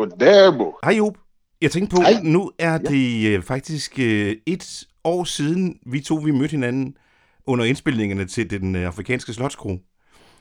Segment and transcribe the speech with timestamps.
[0.00, 1.18] Goddag, Hej Job.
[1.60, 2.20] Jeg tænkte på, Hej.
[2.22, 6.96] nu er det øh, faktisk øh, et år siden, vi to vi mødte hinanden
[7.46, 9.78] under indspilningerne til den øh, afrikanske slotskro.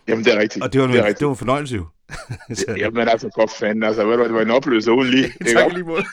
[0.07, 0.63] Jamen, det er rigtigt.
[0.65, 1.19] Og det var, det er rigtigt.
[1.19, 1.85] det var en fornøjelse jo.
[2.53, 5.33] Så, Jamen, altså, for fanden, altså, ved du, det var en oplevelse uden lige.
[5.55, 6.03] tak lige måde.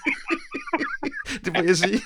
[1.46, 2.00] Det må jeg sige.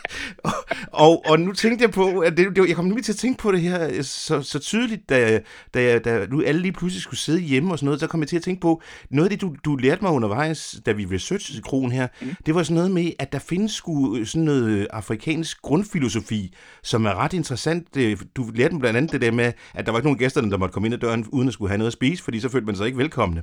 [0.44, 0.52] Og,
[0.92, 3.38] og, og nu tænkte jeg på, at det, det, jeg kom nemlig til at tænke
[3.38, 5.40] på det her øh, så, så tydeligt, da,
[5.74, 8.28] da, da nu alle lige pludselig skulle sidde hjemme og sådan noget, så kom jeg
[8.28, 11.62] til at tænke på, noget af det, du, du lærte mig undervejs, da vi researchede
[11.62, 12.28] kronen her, mm.
[12.46, 17.14] det var sådan noget med, at der findes sgu sådan noget afrikansk grundfilosofi, som er
[17.14, 17.86] ret interessant.
[17.96, 20.50] Øh, Du lærte mig blandt andet det der med, at der var ikke nogen gæsterne,
[20.50, 22.48] der måtte komme ind ad døren, uden at skulle have noget at spise, fordi så
[22.48, 23.42] følte man sig ikke velkomne.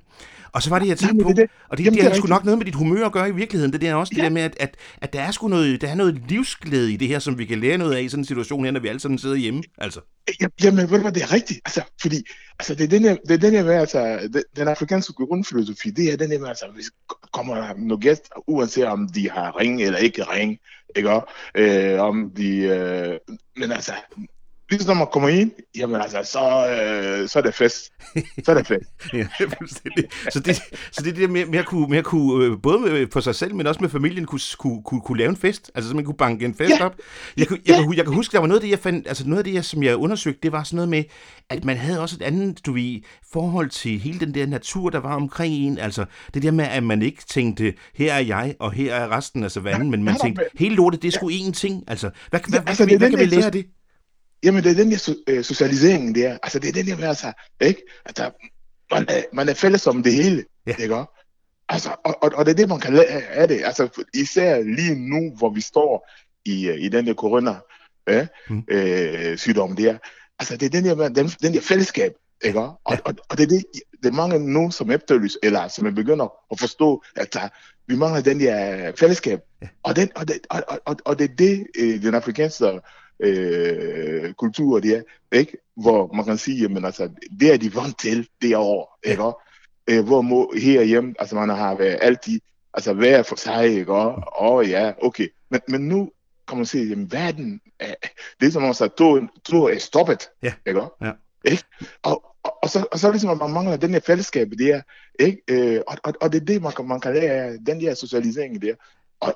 [0.52, 1.52] Og så var det, jeg tænkte Jamen, på, det er det.
[1.70, 2.30] og det, Jamen, det, det er har sgu rigtigt.
[2.30, 3.73] nok noget med dit humør at gøre i virkeligheden.
[3.73, 4.23] Det der er også det Ja.
[4.23, 7.08] der med, at, at, at der er sgu noget, der er noget livsglæde i det
[7.08, 9.00] her, som vi kan lære noget af i sådan en situation her, når vi alle
[9.00, 9.64] sammen sidder hjemme.
[9.78, 10.02] Altså.
[10.64, 11.59] Jamen, ved du hvad, det er rigtigt.
[11.66, 12.23] Altså, fordi,
[12.59, 15.90] altså, det er den her, det er den her med, altså, den, den afrikanske grundfilosofi,
[15.90, 16.86] det er den her med, altså, hvis
[17.34, 20.59] kommer der nogle gæster, uanset om de har ring eller ikke ring,
[20.95, 21.22] ikke
[21.56, 23.19] øh, om de, øh,
[23.58, 23.94] men altså,
[24.72, 27.92] lige når man kommer ind, jamen altså, så, øh, så er det fest.
[28.46, 29.14] Så er det fest.
[29.14, 30.04] Ja, fuldstændig.
[30.32, 30.56] så, det,
[30.92, 33.08] så det er det der med, med at kunne, med at kunne øh, både med,
[33.14, 35.72] for sig selv, men også med familien, kunne, kunne, kunne, kunne lave en fest.
[35.76, 36.86] Altså, så man kunne banke en fest Ja.
[36.86, 36.96] op.
[37.38, 37.76] Jeg, kunne, jeg, Ja.
[37.76, 39.44] kan, hu- jeg kan huske, der var noget af det, jeg fandt, altså noget af
[39.44, 41.04] det, jeg, som jeg undersøgte, det var sådan noget med,
[41.50, 43.02] at man havde også et andet, du ved,
[43.34, 45.78] forhold til hele den der natur, der var omkring en.
[45.78, 49.44] Altså, det der med, at man ikke tænkte, her er jeg, og her er resten
[49.44, 51.84] af savannen, men man tænkte, hele lortet, det er sgu én ting.
[51.88, 53.66] Altså, hvad, hvad, hvad, altså, hvad, det hvad den kan vi lære af det?
[54.44, 56.38] Jamen, det er den der so- øh, socialisering der.
[56.44, 57.82] Altså, det er den der med, altså, ikke?
[58.06, 58.32] Altså,
[58.92, 60.76] man er, man er fælles om det hele, Ja.
[60.80, 61.04] ikke?
[61.70, 63.62] Altså, og, og, og det er det, man kan lære af det.
[63.66, 66.10] Altså, især lige nu, hvor vi står
[66.46, 67.56] i, øh, i den der corona
[68.10, 68.64] øh, Mm.
[68.72, 69.98] øh, sygdom der.
[70.40, 72.60] Altså, det er den der, den, den der fællesskab, ikke?
[72.60, 73.64] Og, og, og det er det,
[74.04, 77.50] det er mange nu, som efterlyser, eller som begynder at forstå, at der,
[77.88, 79.40] vi mangler den der fællesskab.
[79.84, 82.80] Og, den, og, det, og, og, og, det er det, øh, den afrikanske
[83.20, 85.58] øh, kultur, det er, ikke?
[85.75, 87.09] Hvor man kan sige, jamen altså,
[87.40, 89.24] det er de vant til derovre, ikke?
[89.24, 89.38] også?
[89.90, 92.40] Øh, hvor må, herhjemme, altså man har været altid,
[92.74, 93.94] altså hver for sig, ikke?
[93.94, 95.28] Og, og ja, okay.
[95.50, 96.12] Men, men nu
[96.47, 97.94] kan man sige, jamen verden, er,
[98.40, 100.53] det er som om, at tog, tog er stoppet, Ja.
[100.66, 100.81] ikke?
[101.02, 101.12] Ja.
[101.46, 101.64] Ikke?
[102.03, 104.81] Og, og, og, så, og så det ligesom, at man mangler den her fællesskab der,
[105.20, 105.41] ikke?
[105.47, 107.94] Øh, og, og, og det er det, man kan, man kan lære af, den der
[107.94, 108.74] socialisering der.
[109.19, 109.33] Og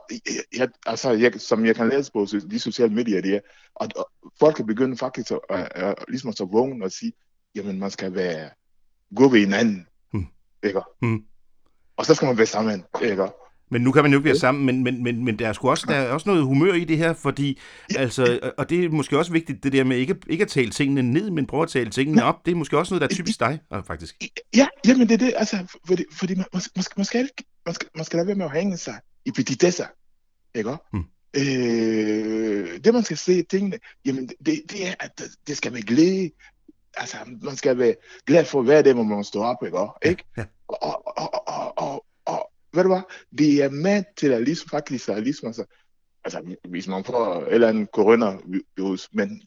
[0.57, 3.39] jeg, altså, jeg, som jeg kan læse på de sociale medier der,
[3.75, 7.13] og, og folk kan begynde faktisk at, at, at, ligesom at så vågne og sige,
[7.55, 8.49] jamen man skal være
[9.15, 10.25] gå ved hinanden, Hmm.
[10.63, 10.79] ikke?
[11.01, 11.23] Hmm.
[11.97, 13.27] Og så skal man være sammen, ikke?
[13.73, 15.69] Men nu kan man jo ikke være sammen, men, men, men, men der er sgu
[15.69, 17.59] også, der er også noget humør i det her, fordi,
[17.97, 21.01] altså, og- det er måske også vigtigt, det der med ikke, ikke at tale tingene
[21.01, 23.39] ned, men prøve at tale tingene op, det er måske også noget, der er typisk
[23.39, 24.15] dig, øh, faktisk.
[24.55, 27.29] Ja, jamen det er det, altså, fordi, fordi man, man, skal- man, skal,
[27.65, 29.87] man, skal, man skal lade være med at hænge sig i petitesser,
[30.55, 30.77] ikke?
[30.91, 31.03] Hmm.
[31.37, 36.31] Øh, det man skal se tingene, jamen det, det er, at det- skal være glæde,
[36.93, 37.95] altså man skal være
[38.25, 39.77] glad for hver dag, hvor man står op, ikke?
[40.05, 40.23] ikke?
[40.37, 40.45] ja.
[40.67, 43.01] Og, og, og, og, og, og, ved du hvad,
[43.37, 45.65] det er med til at ligesom faktisk, at ligesom, altså,
[46.23, 49.41] altså hvis man får et eller andet coronavirus, men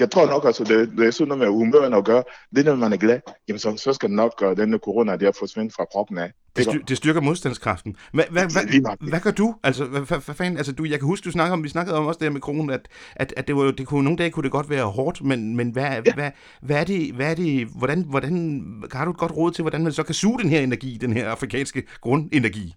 [0.00, 2.22] jeg tror nok, altså, det, det er sådan noget med humøren at gøre.
[2.56, 5.32] Det er, når man er glad, jamen så, så skal nok uh, denne corona der
[5.38, 6.32] forsvinde fra kroppen af.
[6.56, 7.96] Det, styr, det styrker modstandskraften.
[8.12, 9.54] Hvad, hvad, hvad, hvad gør du?
[9.62, 10.56] Altså, hvad, hvad, hvad fanden?
[10.56, 12.40] Altså, du, jeg kan huske, du snakkede om, vi snakkede om også det her med
[12.40, 15.22] kronen, at, at, at det, var, det kunne, nogle dage kunne det godt være hårdt,
[15.24, 16.14] men, men hvad, ja.
[16.14, 16.30] hvad,
[16.62, 19.82] hvad, er det, hvad er det, hvordan, hvordan, har du et godt råd til, hvordan
[19.82, 22.74] man så kan suge den her energi, den her afrikanske grundenergi?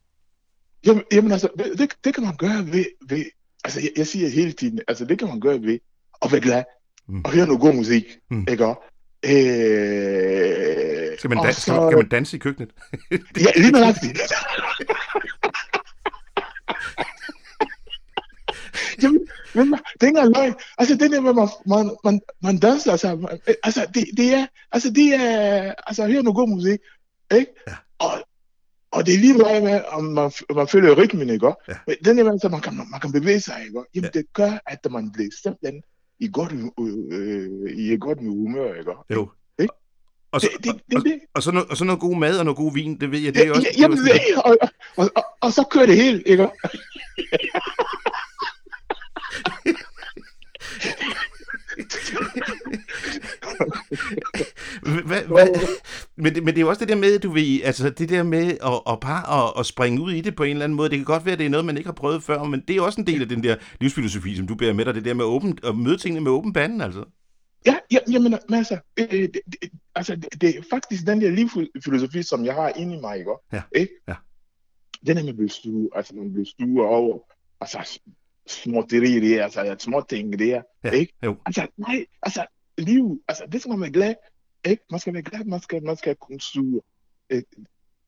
[0.85, 3.25] Jamen, jamen altså, det, det, det kan man gøre ved, ved
[3.63, 5.79] altså jeg, jeg siger hele tiden, altså det kan man gøre ved
[6.21, 6.63] at være glad,
[7.09, 7.21] Mm.
[7.25, 8.45] og høre noget god musik, Mm.
[8.49, 8.65] ikke?
[8.65, 8.81] også?
[9.25, 9.31] Øh,
[11.17, 12.69] Skal man, dan- så- skal, man, kan man danse i køkkenet?
[13.45, 14.19] Ja, lige nøjagtigt.
[19.03, 20.53] Jamen, men det er ikke løgn.
[20.77, 24.45] Altså, det der med, man, man, man, man danser, altså, man, altså, det, det er,
[24.71, 26.79] altså, det er, altså, høre noget god musik,
[27.33, 27.51] ikke?
[27.67, 27.75] Ja.
[27.99, 28.11] Og,
[28.91, 31.47] og det er lige meget med, om man, man følger rytmen, ikke?
[31.67, 31.73] Ja.
[31.87, 33.83] Men den der med, så man kan, man kan bevæge sig, ikke?
[33.95, 34.19] Jamen, Ja.
[34.19, 35.81] det gør, at man bliver simpelthen
[36.19, 36.51] i godt,
[37.11, 38.91] øh, i et godt humør, ikke?
[39.13, 39.29] Jo.
[39.59, 39.73] Ikke?
[40.31, 42.15] Og så, Det, det, og, det, og, det, og, så noget, og så noget god
[42.15, 43.67] mad og noget god vin, det ved jeg, det er også...
[43.77, 44.57] Ja, Jamen, er det, og,
[44.95, 46.49] og, og, og så kører det helt, ikke?
[54.81, 55.47] Hvad, hvad,
[56.19, 58.23] men, det, men det er jo også det der med, du ved, altså det der
[58.23, 60.89] med at, at bare at, at springe ud i det på en eller anden måde.
[60.89, 62.75] Det kan godt være, at det er noget, man ikke har prøvet før, men det
[62.75, 65.13] er også en del af den der livsfilosofi, som du bærer med dig, det der
[65.13, 67.03] med åben, at møde tingene med åben pande, altså.
[67.65, 71.29] Ja, ja jamen, men altså, øh, det, det, altså det, det er faktisk den der
[71.31, 73.31] livsfilosofi, som jeg har inde i mig, ikke?
[73.53, 73.93] Ja, Ikke?
[74.07, 74.15] ja.
[75.07, 77.19] den er bliver stue, altså man bliver stue over,
[77.61, 77.99] altså
[78.47, 81.13] småtteri der, altså små ting der, Ja, ikke?
[81.25, 81.35] jo.
[81.45, 82.45] Altså, nej, altså,
[82.77, 84.13] liv, altså, det skal man være glad?
[84.65, 86.81] Man skal være glad, man skal, man skal kunne suge
[87.29, 87.43] øh,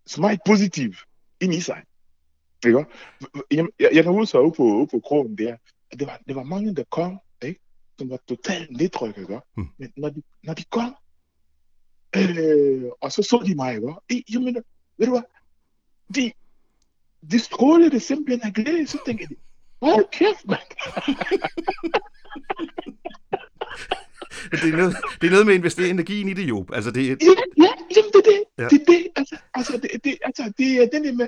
[0.06, 0.98] så meget positivt
[1.40, 1.84] ind i sig,
[2.66, 2.86] ikke?
[3.52, 5.58] Jeg, jeg, jeg kan huske ude på, ude på krogen der,
[5.92, 7.60] at det var, det var mange, der kom, ikke?
[8.00, 9.40] Som var totalt nedtrykket, ikke?
[9.56, 9.68] Hmm.
[9.78, 10.96] Men når de, når de kom,
[12.16, 13.94] øh, og så så de mig, ikke?
[14.10, 14.56] I, jamen,
[14.98, 15.24] ved du hvad?
[16.16, 16.32] De,
[17.32, 19.36] de strålede simpelthen af glæde, så tænkte de,
[19.82, 20.68] hold kæft, mand!
[24.64, 26.72] Det er, noget, det er noget med at investere energien i det, Job.
[26.74, 27.14] Altså, det, Ja,
[27.58, 28.44] ja, jamen det er det.
[28.58, 28.64] Ja.
[28.64, 28.68] Ja.
[28.70, 29.08] Det er det.
[29.16, 31.28] Altså, altså, det, det, altså, det er den der med,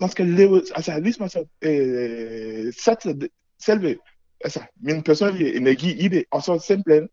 [0.00, 3.28] man skal leve, altså, ligesom altså, øh, satse det-
[3.64, 3.96] selve,
[4.44, 7.08] altså, min personlige energi i det, og så simpelthen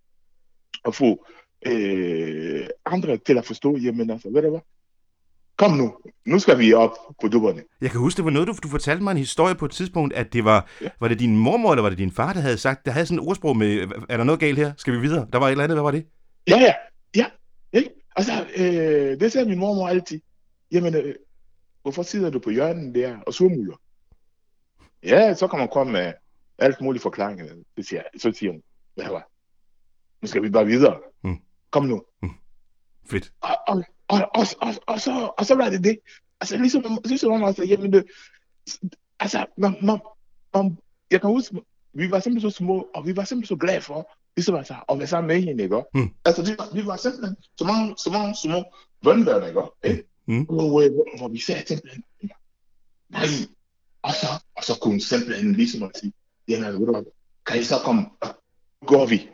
[0.86, 1.26] at få
[1.68, 4.60] øh, andre til at forstå, jamen altså, ved du hvad?
[5.60, 6.92] Kom nu, nu skal vi op
[7.22, 7.64] på dupperne.
[7.82, 10.14] Jeg kan huske, det var noget, du, du fortalte mig en historie på et tidspunkt,
[10.14, 10.86] at det var, ja.
[10.86, 10.92] Ja.
[11.00, 13.24] var det din mormor, eller var det din far, der havde sagt, der havde sådan
[13.24, 14.74] et ordsprog med, er der noget galt her?
[14.78, 15.28] Skal vi videre?
[15.34, 16.06] Der var et eller andet, hvad var det?
[16.48, 16.74] Ja, ja,
[17.16, 17.26] ja,
[17.74, 17.90] ikke?
[18.16, 20.22] Altså, øh, det sagde min mormor altid.
[20.72, 21.16] Jamen, øh,
[21.82, 23.76] hvorfor sidder du på hjørnet der og surmuler?
[25.04, 26.14] Ja, så kan man komme med
[26.58, 27.46] alt muligt forklaringer.
[27.78, 28.62] Det siger, så siger hun,
[28.96, 29.30] hvad var?
[30.22, 31.00] Nu skal vi bare videre.
[31.24, 31.38] Mm.
[31.72, 32.04] Kom nu.
[33.10, 33.32] Fedt.
[33.42, 36.00] Og, og, og, og, og, og, så, og så var det det.
[36.42, 38.06] Altså, ligesom, ligesom om, altså, jamen, det,
[39.20, 40.00] altså, man, man,
[40.54, 40.78] man,
[41.12, 41.62] jeg kan huske,
[41.94, 45.00] vi var simpelthen så små, og vi var simpelthen så glade for, ligesom altså, at
[45.00, 45.84] være sammen med hende, ikke?
[45.94, 46.10] Mm.
[46.26, 48.64] Altså, vi var, vi var simpelthen så mange, så mange små
[49.04, 49.62] børnebørn, ikke?
[49.84, 50.10] ikke?
[50.26, 50.46] Mm.
[50.46, 52.04] Hvor, øh, hvor, hvor vi sagde simpelthen,
[53.10, 53.26] nej,
[54.02, 56.14] og så, og så kunne hun simpelthen ligesom at sige,
[56.48, 57.04] jamen, ved du hvad,
[57.46, 58.28] kan I så komme, og
[58.86, 59.30] går vi.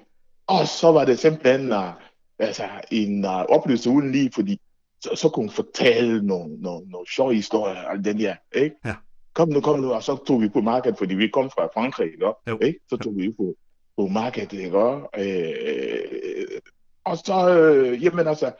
[0.47, 1.93] Og så var det simpelthen uh,
[2.39, 4.61] altså, en uh, oplevelse uden lige, fordi
[5.05, 8.75] så, så kunne hun fortælle nogle, nogle, nogle sjove historier, og den der, ikke?
[8.85, 8.95] Ja.
[9.33, 12.13] Kom nu, kom nu, og så tog vi på markedet, fordi vi kom fra Frankrig,
[12.13, 12.33] ikke?
[12.47, 12.57] Jo.
[12.61, 12.79] ikke?
[12.89, 13.55] Så tog vi på,
[13.97, 14.77] på markedet, ikke?
[15.17, 16.61] Øh,
[17.03, 18.51] og så, øh, jamen altså,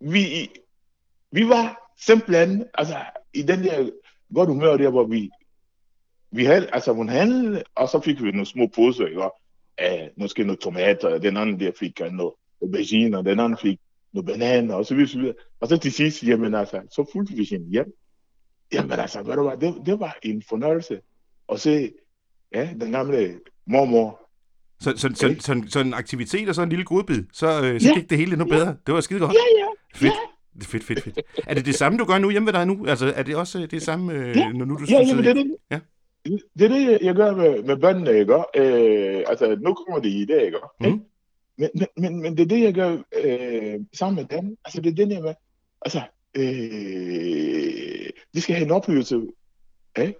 [0.00, 0.50] vi,
[1.32, 2.96] vi var simpelthen, altså,
[3.34, 3.90] i den der
[4.34, 5.30] godt humør der, hvor vi,
[6.30, 9.22] vi havde, altså, hun handlede, og så fik vi nogle små poser, ikke?
[9.78, 13.58] Af måske nogle tomater, og den anden der fik uh, noget aubergine, og den anden
[13.58, 13.80] fik
[14.14, 15.32] nogle bananer, og så videre, så.
[15.60, 17.86] Og så til sidst, jamen altså, så fulgte vi hende hjem.
[18.72, 21.00] Jamen altså, ved du hvad, det, det var en fornøjelse
[21.52, 21.90] at se,
[22.54, 23.34] ja, den gamle
[23.66, 24.20] mormor.
[24.80, 25.38] Så, så, så, Okay.
[25.38, 27.94] så, så en aktivitet og så en lille godbid, så, øh, så Ja.
[27.94, 28.76] gik det hele endnu bedre.
[28.86, 29.32] Det var skide godt.
[29.32, 30.04] Ja, ja, Fedt.
[30.12, 30.18] ja.
[30.54, 31.20] Det er fedt, fedt, fedt.
[31.46, 32.86] Er det det samme, du gør nu hjemme ved dig nu?
[32.86, 34.48] Altså, er det også øh, det samme, øh, Ja.
[34.52, 35.56] når nu du Ja, jamen, det er det.
[35.70, 35.80] Ja.
[36.58, 38.34] Det er det, jeg gør med, med børnene, ikke?
[38.34, 40.58] Øh, altså, nu kommer de i dag, ikke?
[40.80, 41.00] Mm.
[41.58, 44.56] Men, men, men, det er det, jeg gør øh, sammen med dem.
[44.64, 45.34] Altså, det er den, jeg med.
[45.82, 46.02] Altså,
[46.34, 49.20] øh, de skal have en oplevelse,
[49.98, 50.14] ikke?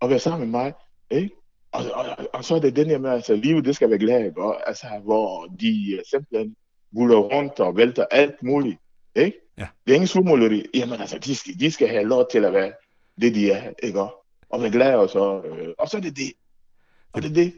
[0.00, 0.72] Og være sammen med mig,
[1.10, 1.30] ikke?
[1.72, 3.98] Og, og, og, og så er det den, jeg med, altså, livet, det skal være
[3.98, 4.36] glad?
[4.36, 6.56] Og, Altså, hvor de øh, simpelthen
[6.94, 8.78] guller rundt og vælter alt muligt,
[9.14, 9.38] ikke?
[9.58, 9.68] Ja.
[9.86, 10.66] Det er ingen smugleri.
[10.74, 12.72] Jamen, altså, de skal, de skal have lov til at være
[13.20, 14.00] det, de er, ikke?
[14.48, 16.32] Og være glade, og så, øh, og så er det det.
[17.12, 17.52] Og det er det.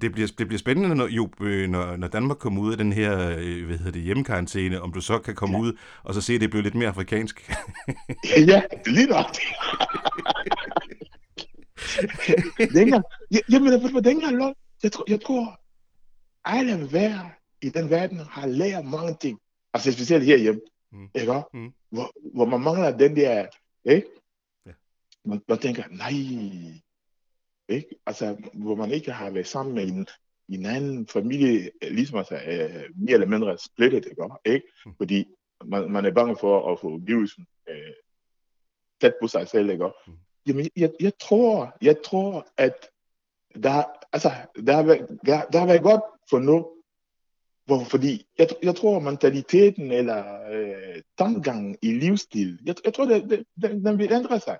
[0.00, 2.92] Det bliver, det bliver spændende, når, jo, øh, når, når Danmark kommer ud af den
[2.92, 5.62] her øh, hvad hedder det, hjemmekarantæne, om du så kan komme ja.
[5.62, 5.72] ud
[6.02, 7.50] og så se, at det bliver lidt mere afrikansk.
[8.46, 9.26] Ja, lige nok.
[12.74, 15.60] dengang, ja, jamen, du hvad, dengang, lov, jeg, tror, jeg tror,
[16.44, 17.18] alle hver
[17.62, 19.38] i den verden har lært mange ting.
[19.74, 20.60] Altså specielt herhjemme,
[20.92, 20.98] Mm.
[20.98, 21.08] mm.
[21.14, 21.42] ikke?
[21.54, 21.72] Mm.
[21.90, 23.46] Hvor, hvor man mangler den der,
[23.84, 24.06] ikke?
[24.66, 24.70] Ja.
[25.24, 26.12] Man, man tænker, nej,
[27.68, 27.88] ikke?
[28.06, 30.06] Altså, hvor man ikke har været sammen med en,
[30.48, 34.22] en anden familie, ligesom altså, øh, mere eller mindre splittet, ikke?
[34.44, 34.66] ikke?
[34.86, 34.94] Mm.
[34.96, 35.24] Fordi
[35.64, 37.92] man, man er bange for at få virusen øh,
[39.00, 39.90] tæt på sig selv, ikke?
[40.06, 40.12] Mm.
[40.46, 42.90] Jamen, jeg, jeg tror, jeg tror, at
[43.62, 43.82] der,
[44.12, 44.30] altså,
[44.66, 44.82] der,
[45.26, 46.76] der, der har været godt for nu,
[47.66, 53.30] hvor, fordi jeg, jeg tror, mentaliteten eller øh, tankegangen i livsstil, jeg, jeg tror, det,
[53.30, 54.58] det, den, den vil ændre sig.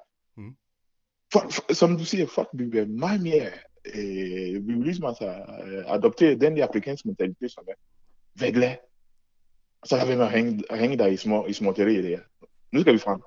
[1.32, 3.46] For, for, som du siger, folk vil være meget mere,
[3.94, 5.28] øh, vi vil ligesom altså
[5.66, 8.76] øh, adoptere den der afrikanske mentalitet, som er.
[9.82, 12.18] Og så har vi med at hænge, at hænge der i små, i småtterier der.
[12.72, 13.20] Nu skal vi frem.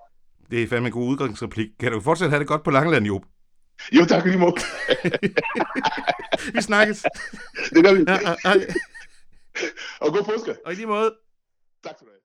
[0.51, 1.69] Det er fandme en god udgangsreplik.
[1.79, 3.25] Kan du fortsat have det godt på Langeland, Job?
[3.91, 4.55] Jo, tak lige måde.
[6.55, 7.05] Vi snakkes.
[7.73, 8.03] Det gør vi.
[8.07, 8.53] Ja, ja.
[10.01, 10.55] Og god påske.
[10.65, 11.15] Og i lige måde.
[11.83, 12.18] Tak du have.